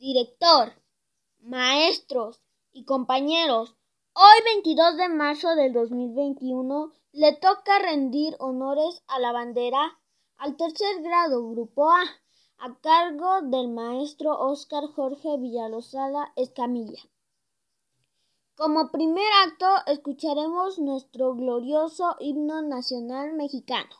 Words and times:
director, 0.00 0.72
maestros 1.40 2.40
y 2.72 2.86
compañeros, 2.86 3.76
hoy 4.14 4.44
22 4.46 4.96
de 4.96 5.08
marzo 5.10 5.54
del 5.56 5.74
2021 5.74 6.90
le 7.12 7.36
toca 7.36 7.78
rendir 7.80 8.34
honores 8.38 9.02
a 9.08 9.18
la 9.18 9.32
bandera 9.32 10.00
al 10.38 10.56
tercer 10.56 11.02
grado 11.02 11.46
Grupo 11.50 11.90
A 11.90 12.02
a 12.56 12.74
cargo 12.80 13.42
del 13.42 13.68
maestro 13.68 14.38
Óscar 14.38 14.84
Jorge 14.86 15.36
Villalosada 15.36 16.32
Escamilla. 16.34 17.02
Como 18.54 18.90
primer 18.90 19.30
acto 19.44 19.66
escucharemos 19.86 20.78
nuestro 20.78 21.34
glorioso 21.34 22.16
himno 22.20 22.62
nacional 22.62 23.34
mexicano. 23.34 23.99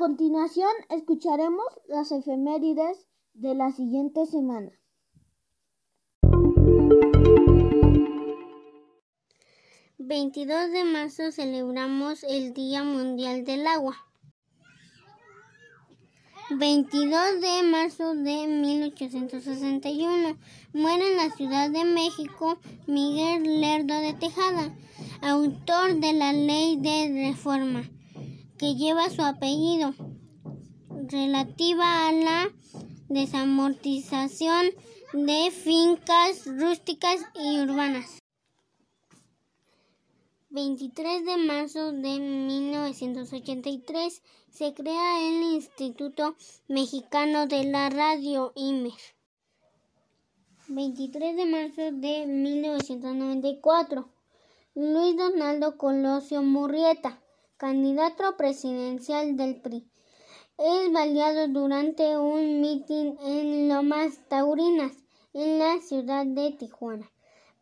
Continuación 0.00 0.70
escucharemos 0.88 1.66
las 1.86 2.10
efemérides 2.10 3.06
de 3.34 3.54
la 3.54 3.70
siguiente 3.70 4.24
semana. 4.24 4.70
Veintidós 9.98 10.72
de 10.72 10.84
marzo 10.84 11.30
celebramos 11.32 12.24
el 12.24 12.54
Día 12.54 12.82
Mundial 12.82 13.44
del 13.44 13.66
Agua. 13.66 13.94
22 16.48 17.42
de 17.42 17.62
marzo 17.64 18.14
de 18.14 18.46
1861 18.46 20.38
muere 20.72 21.10
en 21.10 21.16
la 21.18 21.30
Ciudad 21.36 21.70
de 21.70 21.84
México 21.84 22.58
Miguel 22.86 23.60
Lerdo 23.60 24.00
de 24.00 24.14
Tejada, 24.14 24.74
autor 25.20 25.96
de 25.96 26.14
la 26.14 26.32
Ley 26.32 26.78
de 26.78 27.28
Reforma 27.28 27.84
que 28.60 28.74
lleva 28.74 29.08
su 29.08 29.22
apellido, 29.22 29.94
relativa 31.08 32.08
a 32.08 32.12
la 32.12 32.52
desamortización 33.08 34.66
de 35.14 35.50
fincas 35.50 36.44
rústicas 36.44 37.22
y 37.42 37.60
urbanas. 37.60 38.18
23 40.50 41.24
de 41.24 41.38
marzo 41.38 41.92
de 41.92 42.18
1983 42.18 44.22
se 44.50 44.74
crea 44.74 45.26
el 45.26 45.42
Instituto 45.54 46.36
Mexicano 46.68 47.46
de 47.46 47.64
la 47.64 47.88
Radio 47.88 48.52
IMER. 48.56 48.92
23 50.68 51.34
de 51.34 51.46
marzo 51.46 51.92
de 51.92 52.26
1994 52.26 54.06
Luis 54.74 55.16
Donaldo 55.16 55.78
Colosio 55.78 56.42
Murrieta 56.42 57.22
candidato 57.60 58.38
presidencial 58.38 59.36
del 59.36 59.60
PRI, 59.60 59.86
es 60.56 60.90
baleado 60.94 61.46
durante 61.48 62.16
un 62.16 62.62
mitin 62.62 63.18
en 63.20 63.68
Lomas 63.68 64.18
Taurinas, 64.28 64.92
en 65.34 65.58
la 65.58 65.78
ciudad 65.80 66.24
de 66.24 66.52
Tijuana, 66.52 67.12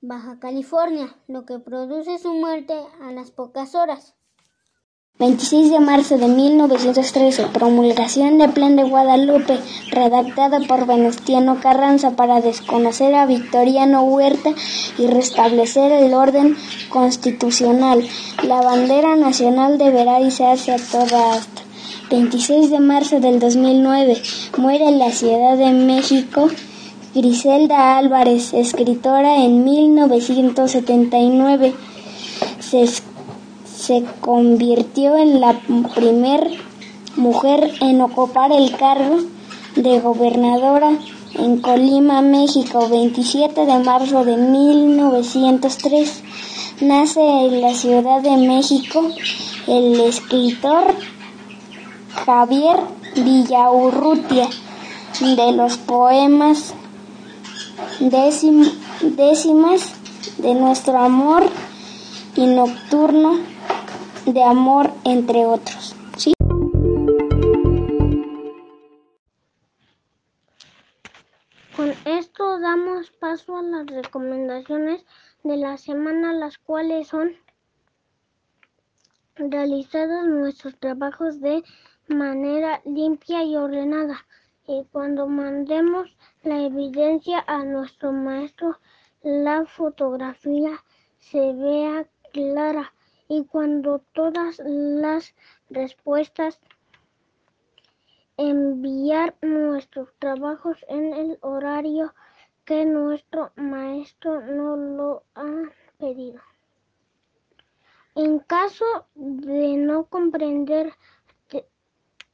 Baja 0.00 0.38
California, 0.38 1.16
lo 1.26 1.44
que 1.44 1.58
produce 1.58 2.20
su 2.20 2.32
muerte 2.34 2.74
a 3.02 3.10
las 3.10 3.32
pocas 3.32 3.74
horas. 3.74 4.14
26 5.20 5.70
de 5.70 5.80
marzo 5.80 6.16
de 6.16 6.28
1913, 6.28 7.48
promulgación 7.52 8.38
de 8.38 8.48
Plan 8.48 8.74
de 8.74 8.84
Guadalupe, 8.84 9.58
redactada 9.90 10.60
por 10.60 10.86
Venustiano 10.86 11.60
Carranza 11.60 12.12
para 12.12 12.40
desconocer 12.40 13.14
a 13.14 13.26
Victoriano 13.26 14.04
Huerta 14.04 14.54
y 14.96 15.08
restablecer 15.08 15.92
el 15.92 16.14
orden 16.14 16.56
constitucional. 16.88 18.02
La 18.44 18.62
bandera 18.62 19.14
nacional 19.16 19.76
deberá 19.76 20.22
izarse 20.22 20.72
a 20.72 20.78
toda 20.78 21.34
asta. 21.34 21.60
26 22.08 22.70
de 22.70 22.80
marzo 22.80 23.20
del 23.20 23.40
2009, 23.40 24.22
muere 24.56 24.88
en 24.88 24.98
la 24.98 25.12
Ciudad 25.12 25.58
de 25.58 25.72
México 25.72 26.48
Griselda 27.14 27.98
Álvarez, 27.98 28.54
escritora 28.54 29.44
en 29.44 29.64
1979. 29.64 31.74
Se 32.58 32.80
se 33.90 34.04
convirtió 34.20 35.16
en 35.16 35.40
la 35.40 35.52
primer 35.96 36.48
mujer 37.16 37.72
en 37.80 38.00
ocupar 38.00 38.52
el 38.52 38.70
cargo 38.76 39.16
de 39.74 39.98
gobernadora 39.98 40.92
en 41.34 41.60
Colima, 41.60 42.22
México, 42.22 42.88
27 42.88 43.66
de 43.66 43.78
marzo 43.80 44.24
de 44.24 44.36
1903. 44.36 46.22
Nace 46.82 47.20
en 47.20 47.60
la 47.60 47.74
Ciudad 47.74 48.20
de 48.22 48.36
México 48.36 49.02
el 49.66 49.98
escritor 50.02 50.94
Javier 52.24 52.76
Villaurrutia 53.16 54.46
de 55.18 55.52
los 55.52 55.78
poemas 55.78 56.74
décimas 57.98 59.94
de 60.38 60.54
nuestro 60.54 60.96
amor 60.96 61.50
y 62.36 62.46
nocturno 62.46 63.59
de 64.32 64.42
amor, 64.42 64.90
entre 65.04 65.44
otros. 65.44 65.94
¿sí? 66.16 66.32
Con 71.76 71.94
esto 72.04 72.58
damos 72.60 73.10
paso 73.10 73.56
a 73.56 73.62
las 73.62 73.86
recomendaciones 73.86 75.04
de 75.42 75.56
la 75.56 75.76
semana, 75.76 76.32
las 76.32 76.58
cuales 76.58 77.08
son 77.08 77.32
realizados 79.36 80.26
nuestros 80.26 80.78
trabajos 80.78 81.40
de 81.40 81.62
manera 82.08 82.82
limpia 82.84 83.42
y 83.44 83.56
ordenada 83.56 84.26
y 84.66 84.84
cuando 84.92 85.26
mandemos 85.26 86.14
la 86.42 86.62
evidencia 86.62 87.42
a 87.46 87.64
nuestro 87.64 88.12
maestro 88.12 88.78
la 89.22 89.64
fotografía 89.64 90.82
se 91.18 91.52
vea 91.52 92.06
clara 92.32 92.92
y 93.30 93.44
cuando 93.44 94.00
todas 94.12 94.60
las 94.64 95.36
respuestas 95.68 96.58
enviar 98.36 99.36
nuestros 99.40 100.12
trabajos 100.18 100.84
en 100.88 101.14
el 101.14 101.38
horario 101.40 102.12
que 102.64 102.84
nuestro 102.84 103.52
maestro 103.54 104.40
nos 104.40 104.78
lo 104.80 105.22
ha 105.36 105.70
pedido. 105.96 106.40
En 108.16 108.40
caso 108.40 108.84
de 109.14 109.76
no 109.76 110.06
comprender 110.06 110.92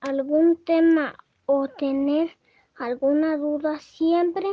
algún 0.00 0.64
tema 0.64 1.14
o 1.44 1.68
tener 1.68 2.30
alguna 2.76 3.36
duda, 3.36 3.78
siempre 3.80 4.48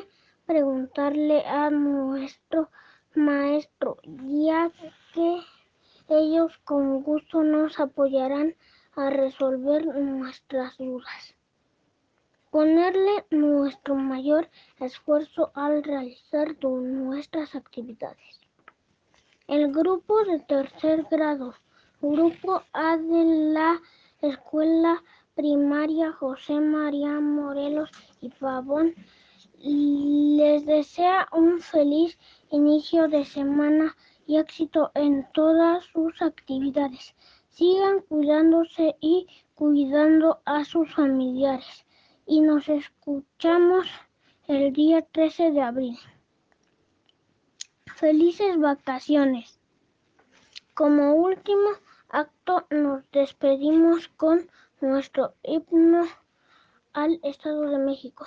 preguntarle 0.45 1.45
a 1.45 1.69
nuestro 1.69 2.69
maestro, 3.15 3.97
ya 4.03 4.69
que 5.13 5.39
ellos 6.19 6.57
con 6.63 7.03
gusto 7.03 7.43
nos 7.43 7.79
apoyarán 7.79 8.55
a 8.95 9.09
resolver 9.09 9.85
nuestras 9.85 10.77
dudas. 10.77 11.35
Ponerle 12.51 13.25
nuestro 13.31 13.95
mayor 13.95 14.49
esfuerzo 14.79 15.51
al 15.55 15.83
realizar 15.83 16.55
nuestras 16.63 17.55
actividades. 17.55 18.39
El 19.47 19.71
grupo 19.71 20.23
de 20.23 20.39
tercer 20.39 21.05
grado, 21.09 21.55
grupo 22.01 22.61
A 22.73 22.97
de 22.97 23.51
la 23.53 23.81
Escuela 24.21 25.03
Primaria 25.35 26.11
José 26.13 26.59
María 26.59 27.19
Morelos 27.19 27.89
y 28.21 28.29
Pavón, 28.29 28.93
les 29.57 30.65
desea 30.65 31.27
un 31.31 31.59
feliz 31.59 32.17
inicio 32.51 33.07
de 33.07 33.25
semana 33.25 33.95
y 34.25 34.37
éxito 34.37 34.91
en 34.95 35.27
todas 35.33 35.85
sus 35.85 36.21
actividades. 36.21 37.15
Sigan 37.49 38.01
cuidándose 38.01 38.95
y 38.99 39.27
cuidando 39.55 40.41
a 40.45 40.65
sus 40.65 40.93
familiares. 40.93 41.85
Y 42.25 42.41
nos 42.41 42.69
escuchamos 42.69 43.87
el 44.47 44.73
día 44.73 45.01
13 45.01 45.51
de 45.51 45.61
abril. 45.61 45.99
Felices 47.95 48.59
vacaciones. 48.59 49.59
Como 50.73 51.13
último 51.15 51.69
acto 52.09 52.65
nos 52.69 53.03
despedimos 53.11 54.07
con 54.07 54.49
nuestro 54.81 55.35
himno 55.43 56.05
al 56.93 57.19
Estado 57.23 57.69
de 57.69 57.77
México. 57.77 58.25